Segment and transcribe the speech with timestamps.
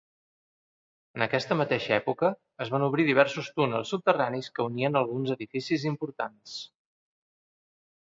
[1.19, 2.31] En aquesta mateixa època
[2.65, 6.61] es van obrir diversos túnels subterranis que unien alguns edificis importants.